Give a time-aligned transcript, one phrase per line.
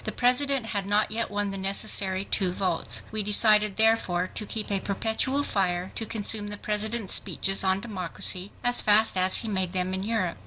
[0.03, 3.03] The President had not yet won the necessary 2 votes.
[3.11, 8.51] We decided therefore to keep a perpetual fire to consume the President's speeches on democracy
[8.63, 10.39] as fast as he made them in Europe.